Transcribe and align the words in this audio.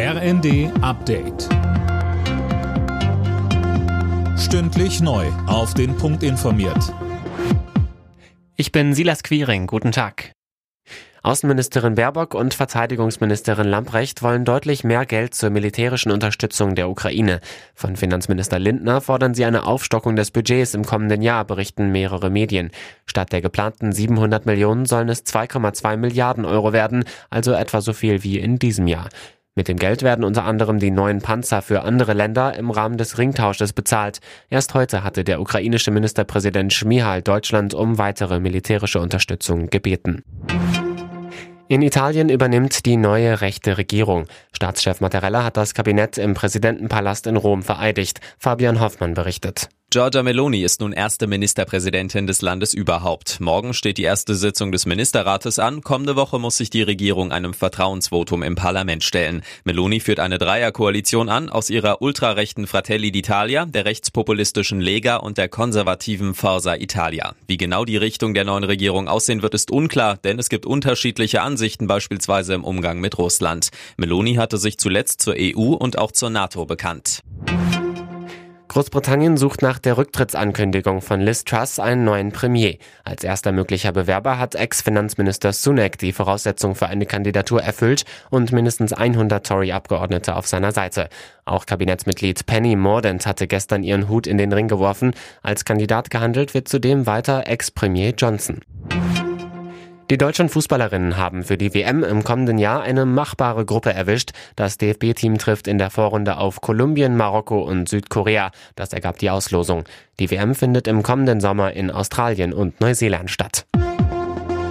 RND 0.00 0.70
Update. 0.80 1.48
Stündlich 4.38 5.00
neu. 5.00 5.26
Auf 5.48 5.74
den 5.74 5.96
Punkt 5.96 6.22
informiert. 6.22 6.94
Ich 8.54 8.70
bin 8.70 8.94
Silas 8.94 9.24
Quiring. 9.24 9.66
Guten 9.66 9.90
Tag. 9.90 10.30
Außenministerin 11.24 11.96
Baerbock 11.96 12.34
und 12.34 12.54
Verteidigungsministerin 12.54 13.66
Lamprecht 13.66 14.22
wollen 14.22 14.44
deutlich 14.44 14.84
mehr 14.84 15.04
Geld 15.04 15.34
zur 15.34 15.50
militärischen 15.50 16.12
Unterstützung 16.12 16.76
der 16.76 16.88
Ukraine. 16.88 17.40
Von 17.74 17.96
Finanzminister 17.96 18.60
Lindner 18.60 19.00
fordern 19.00 19.34
sie 19.34 19.44
eine 19.44 19.66
Aufstockung 19.66 20.14
des 20.14 20.30
Budgets 20.30 20.74
im 20.74 20.86
kommenden 20.86 21.22
Jahr, 21.22 21.44
berichten 21.44 21.90
mehrere 21.90 22.30
Medien. 22.30 22.70
Statt 23.04 23.32
der 23.32 23.42
geplanten 23.42 23.90
700 23.90 24.46
Millionen 24.46 24.86
sollen 24.86 25.08
es 25.08 25.26
2,2 25.26 25.96
Milliarden 25.96 26.44
Euro 26.44 26.72
werden, 26.72 27.02
also 27.30 27.52
etwa 27.52 27.80
so 27.80 27.92
viel 27.92 28.22
wie 28.22 28.38
in 28.38 28.60
diesem 28.60 28.86
Jahr. 28.86 29.08
Mit 29.58 29.66
dem 29.66 29.76
Geld 29.76 30.04
werden 30.04 30.24
unter 30.24 30.44
anderem 30.44 30.78
die 30.78 30.92
neuen 30.92 31.20
Panzer 31.20 31.62
für 31.62 31.82
andere 31.82 32.12
Länder 32.12 32.54
im 32.54 32.70
Rahmen 32.70 32.96
des 32.96 33.18
Ringtausches 33.18 33.72
bezahlt. 33.72 34.20
Erst 34.50 34.74
heute 34.74 35.02
hatte 35.02 35.24
der 35.24 35.40
ukrainische 35.40 35.90
Ministerpräsident 35.90 36.72
Schmihal 36.72 37.22
Deutschland 37.22 37.74
um 37.74 37.98
weitere 37.98 38.38
militärische 38.38 39.00
Unterstützung 39.00 39.68
gebeten. 39.68 40.22
In 41.66 41.82
Italien 41.82 42.28
übernimmt 42.28 42.86
die 42.86 42.96
neue 42.96 43.40
rechte 43.40 43.78
Regierung. 43.78 44.28
Staatschef 44.52 45.00
Mattarella 45.00 45.42
hat 45.42 45.56
das 45.56 45.74
Kabinett 45.74 46.18
im 46.18 46.34
Präsidentenpalast 46.34 47.26
in 47.26 47.34
Rom 47.34 47.64
vereidigt. 47.64 48.20
Fabian 48.38 48.78
Hoffmann 48.78 49.14
berichtet. 49.14 49.68
Giorgia 49.90 50.22
Meloni 50.22 50.64
ist 50.64 50.82
nun 50.82 50.92
erste 50.92 51.26
Ministerpräsidentin 51.26 52.26
des 52.26 52.42
Landes 52.42 52.74
überhaupt. 52.74 53.40
Morgen 53.40 53.72
steht 53.72 53.96
die 53.96 54.02
erste 54.02 54.34
Sitzung 54.34 54.70
des 54.70 54.84
Ministerrates 54.84 55.58
an. 55.58 55.80
Kommende 55.80 56.14
Woche 56.14 56.38
muss 56.38 56.58
sich 56.58 56.68
die 56.68 56.82
Regierung 56.82 57.32
einem 57.32 57.54
Vertrauensvotum 57.54 58.42
im 58.42 58.54
Parlament 58.54 59.02
stellen. 59.02 59.42
Meloni 59.64 60.00
führt 60.00 60.20
eine 60.20 60.36
Dreierkoalition 60.36 61.30
an 61.30 61.48
aus 61.48 61.70
ihrer 61.70 62.02
ultrarechten 62.02 62.66
Fratelli 62.66 63.08
d'Italia, 63.08 63.64
der 63.64 63.86
rechtspopulistischen 63.86 64.78
Lega 64.78 65.16
und 65.16 65.38
der 65.38 65.48
konservativen 65.48 66.34
Forza 66.34 66.74
Italia. 66.74 67.34
Wie 67.46 67.56
genau 67.56 67.86
die 67.86 67.96
Richtung 67.96 68.34
der 68.34 68.44
neuen 68.44 68.64
Regierung 68.64 69.08
aussehen 69.08 69.40
wird, 69.40 69.54
ist 69.54 69.70
unklar, 69.70 70.18
denn 70.18 70.38
es 70.38 70.50
gibt 70.50 70.66
unterschiedliche 70.66 71.40
Ansichten 71.40 71.86
beispielsweise 71.86 72.52
im 72.52 72.62
Umgang 72.62 73.00
mit 73.00 73.16
Russland. 73.16 73.70
Meloni 73.96 74.34
hatte 74.34 74.58
sich 74.58 74.76
zuletzt 74.76 75.22
zur 75.22 75.34
EU 75.38 75.72
und 75.72 75.96
auch 75.96 76.12
zur 76.12 76.28
NATO 76.28 76.66
bekannt. 76.66 77.22
Großbritannien 78.68 79.38
sucht 79.38 79.62
nach 79.62 79.78
der 79.78 79.96
Rücktrittsankündigung 79.96 81.00
von 81.00 81.20
Liz 81.22 81.44
Truss 81.44 81.78
einen 81.78 82.04
neuen 82.04 82.32
Premier. 82.32 82.76
Als 83.02 83.24
erster 83.24 83.50
möglicher 83.50 83.92
Bewerber 83.92 84.38
hat 84.38 84.54
Ex-Finanzminister 84.54 85.54
Sunak 85.54 85.96
die 85.96 86.12
Voraussetzung 86.12 86.74
für 86.74 86.86
eine 86.86 87.06
Kandidatur 87.06 87.62
erfüllt 87.62 88.04
und 88.28 88.52
mindestens 88.52 88.92
100 88.92 89.46
Tory-Abgeordnete 89.46 90.36
auf 90.36 90.46
seiner 90.46 90.72
Seite. 90.72 91.08
Auch 91.46 91.64
Kabinettsmitglied 91.64 92.44
Penny 92.44 92.76
Mordaunt 92.76 93.26
hatte 93.26 93.46
gestern 93.46 93.82
ihren 93.82 94.08
Hut 94.08 94.26
in 94.26 94.36
den 94.36 94.52
Ring 94.52 94.68
geworfen. 94.68 95.14
Als 95.42 95.64
Kandidat 95.64 96.10
gehandelt 96.10 96.52
wird 96.52 96.68
zudem 96.68 97.06
weiter 97.06 97.46
Ex-Premier 97.46 98.10
Johnson. 98.10 98.60
Die 100.10 100.16
deutschen 100.16 100.48
Fußballerinnen 100.48 101.18
haben 101.18 101.44
für 101.44 101.58
die 101.58 101.74
WM 101.74 102.02
im 102.02 102.24
kommenden 102.24 102.56
Jahr 102.56 102.80
eine 102.80 103.04
machbare 103.04 103.66
Gruppe 103.66 103.92
erwischt. 103.92 104.30
Das 104.56 104.78
DFB-Team 104.78 105.36
trifft 105.36 105.68
in 105.68 105.76
der 105.76 105.90
Vorrunde 105.90 106.38
auf 106.38 106.62
Kolumbien, 106.62 107.14
Marokko 107.14 107.60
und 107.60 107.90
Südkorea. 107.90 108.50
Das 108.74 108.94
ergab 108.94 109.18
die 109.18 109.28
Auslosung. 109.28 109.84
Die 110.18 110.30
WM 110.30 110.54
findet 110.54 110.88
im 110.88 111.02
kommenden 111.02 111.42
Sommer 111.42 111.74
in 111.74 111.90
Australien 111.90 112.54
und 112.54 112.80
Neuseeland 112.80 113.30
statt. 113.30 113.66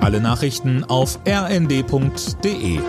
Alle 0.00 0.22
Nachrichten 0.22 0.84
auf 0.84 1.18
rnd.de 1.28 2.80